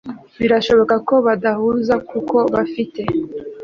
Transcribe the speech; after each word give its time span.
Ati 0.25 0.39
Birashoboka 0.41 0.95
ko 1.07 1.15
badahuza 1.25 1.95
kuko 2.09 2.35
bafite 2.53 3.01